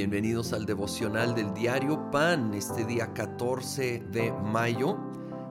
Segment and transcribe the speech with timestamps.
[0.00, 4.96] Bienvenidos al devocional del diario Pan, este día 14 de mayo.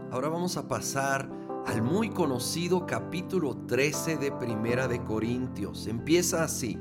[0.09, 1.29] Ahora vamos a pasar
[1.67, 5.85] al muy conocido capítulo 13 de Primera de Corintios.
[5.85, 6.79] Empieza así.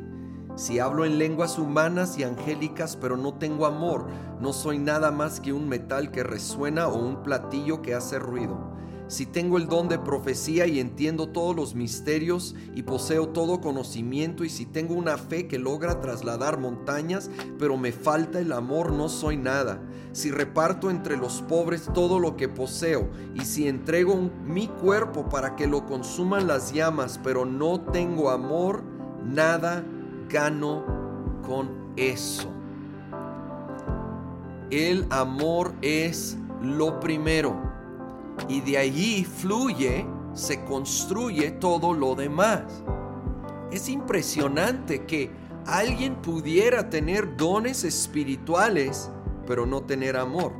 [0.57, 4.07] Si hablo en lenguas humanas y angélicas pero no tengo amor,
[4.41, 8.78] no soy nada más que un metal que resuena o un platillo que hace ruido
[9.09, 14.45] si tengo el don de profecía y entiendo todos los misterios y poseo todo conocimiento
[14.45, 19.09] y si tengo una fe que logra trasladar montañas, pero me falta el amor, no
[19.09, 19.83] soy nada.
[20.13, 25.57] Si reparto entre los pobres todo lo que poseo y si entrego mi cuerpo para
[25.57, 28.83] que lo consuman las llamas, pero no tengo amor,
[29.25, 29.85] nada
[30.29, 30.85] gano
[31.47, 32.51] con eso.
[34.71, 37.68] El amor es lo primero
[38.49, 42.63] y de allí fluye, se construye todo lo demás.
[43.71, 45.31] Es impresionante que
[45.67, 49.11] alguien pudiera tener dones espirituales,
[49.47, 50.53] pero no tener amor.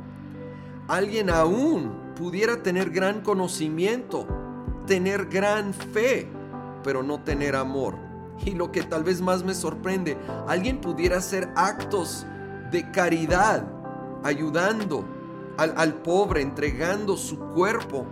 [0.87, 4.27] Alguien aún pudiera tener gran conocimiento,
[4.85, 6.27] tener gran fe,
[6.83, 7.95] pero no tener amor.
[8.45, 12.25] Y lo que tal vez más me sorprende, alguien pudiera hacer actos
[12.71, 13.67] de caridad,
[14.23, 15.05] ayudando,
[15.59, 18.05] al, pobre, entregando su cuerpo,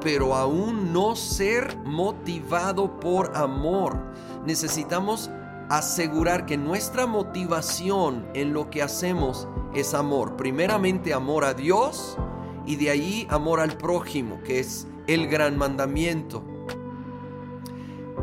[0.00, 3.98] pero aún no ser motivado por amor.
[4.46, 5.30] Necesitamos
[5.68, 10.36] asegurar que nuestra motivación en lo que hacemos es amor.
[10.36, 12.16] Primeramente amor a Dios
[12.64, 16.42] y de ahí amor al prójimo, que es el gran mandamiento.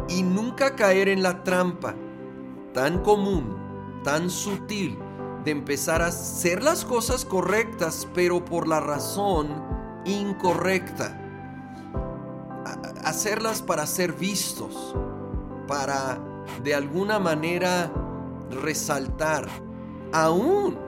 [0.09, 1.95] Y nunca caer en la trampa
[2.73, 3.55] tan común,
[4.03, 4.97] tan sutil,
[5.45, 9.47] de empezar a hacer las cosas correctas, pero por la razón
[10.03, 11.21] incorrecta.
[13.03, 14.95] Hacerlas para ser vistos,
[15.67, 16.19] para
[16.63, 17.91] de alguna manera
[18.49, 19.47] resaltar.
[20.11, 20.79] Aún,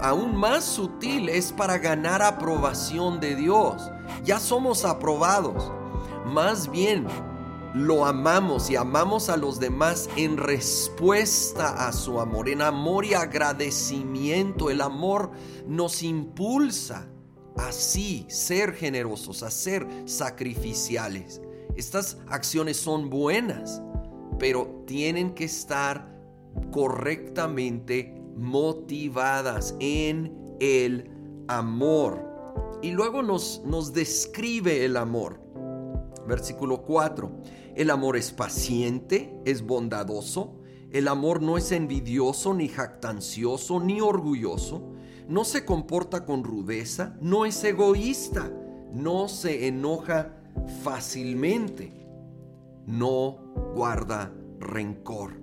[0.00, 3.90] aún más sutil es para ganar aprobación de Dios.
[4.22, 5.72] Ya somos aprobados.
[6.26, 7.06] Más bien,
[7.76, 13.12] lo amamos y amamos a los demás en respuesta a su amor, en amor y
[13.12, 14.70] agradecimiento.
[14.70, 15.30] El amor
[15.66, 17.06] nos impulsa
[17.54, 21.42] así ser generosos, a ser sacrificiales.
[21.76, 23.82] Estas acciones son buenas,
[24.38, 26.18] pero tienen que estar
[26.72, 31.10] correctamente motivadas en el
[31.46, 32.24] amor.
[32.80, 35.44] Y luego nos, nos describe el amor.
[36.26, 37.30] Versículo 4.
[37.74, 40.60] El amor es paciente, es bondadoso.
[40.90, 44.82] El amor no es envidioso, ni jactancioso, ni orgulloso.
[45.28, 48.50] No se comporta con rudeza, no es egoísta,
[48.92, 50.36] no se enoja
[50.82, 51.92] fácilmente,
[52.86, 53.38] no
[53.74, 55.40] guarda rencor.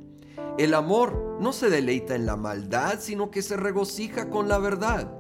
[0.57, 5.12] El amor no se deleita en la maldad, sino que se regocija con la verdad.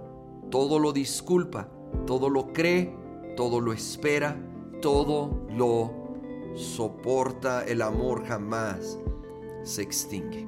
[0.49, 1.69] Todo lo disculpa,
[2.05, 2.95] todo lo cree,
[3.35, 4.37] todo lo espera,
[4.83, 5.93] todo lo
[6.55, 8.99] soporta, el amor jamás
[9.63, 10.45] se extingue.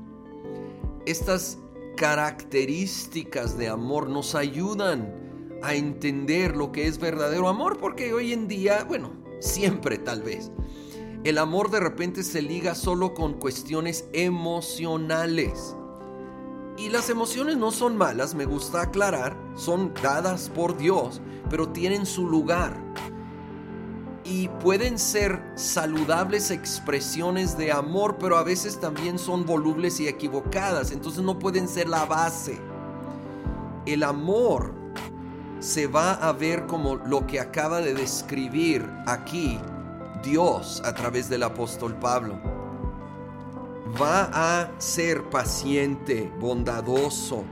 [1.05, 1.57] Estas
[1.95, 8.49] características de amor nos ayudan a entender lo que es verdadero amor, porque hoy en
[8.49, 10.51] día, bueno, siempre tal vez,
[11.23, 15.77] el amor de repente se liga solo con cuestiones emocionales.
[16.77, 22.05] Y las emociones no son malas, me gusta aclarar, son dadas por Dios, pero tienen
[22.05, 22.84] su lugar
[24.25, 30.91] y pueden ser saludables expresiones de amor, pero a veces también son volubles y equivocadas,
[30.91, 32.59] entonces no pueden ser la base.
[33.85, 34.73] El amor
[35.59, 39.59] se va a ver como lo que acaba de describir aquí
[40.23, 42.39] Dios a través del apóstol Pablo.
[44.01, 47.43] Va a ser paciente, bondadoso,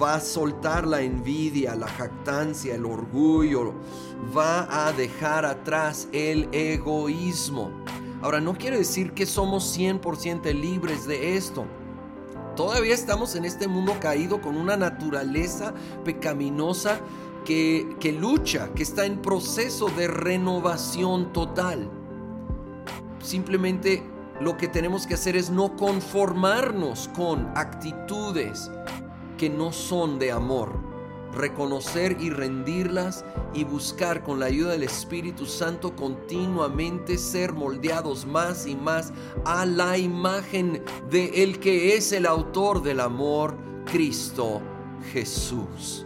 [0.00, 3.74] va a soltar la envidia, la jactancia, el orgullo,
[4.36, 7.70] va a dejar atrás el egoísmo.
[8.22, 11.66] Ahora, no quiere decir que somos 100% libres de esto.
[12.54, 15.74] Todavía estamos en este mundo caído con una naturaleza
[16.04, 17.00] pecaminosa
[17.44, 21.90] que, que lucha, que está en proceso de renovación total.
[23.22, 24.02] Simplemente
[24.40, 28.70] lo que tenemos que hacer es no conformarnos con actitudes
[29.36, 30.86] que no son de amor
[31.36, 33.24] reconocer y rendirlas
[33.54, 39.12] y buscar con la ayuda del Espíritu Santo continuamente ser moldeados más y más
[39.44, 44.60] a la imagen de el que es el autor del amor, Cristo
[45.12, 46.04] Jesús.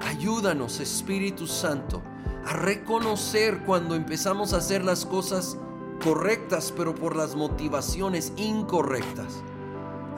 [0.00, 2.02] Ayúdanos, Espíritu Santo,
[2.44, 5.56] a reconocer cuando empezamos a hacer las cosas
[6.02, 9.42] correctas, pero por las motivaciones incorrectas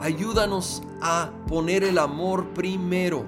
[0.03, 3.23] Ayúdanos a poner el amor primero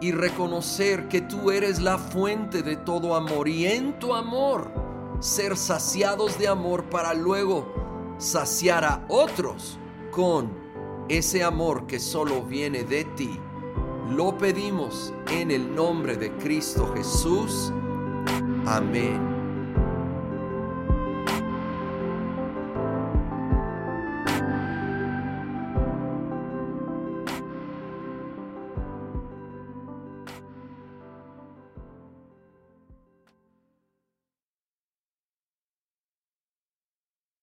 [0.00, 4.68] y reconocer que tú eres la fuente de todo amor y en tu amor
[5.20, 7.64] ser saciados de amor para luego
[8.18, 9.78] saciar a otros
[10.10, 10.50] con
[11.08, 13.38] ese amor que solo viene de ti.
[14.10, 17.72] Lo pedimos en el nombre de Cristo Jesús.
[18.66, 19.35] Amén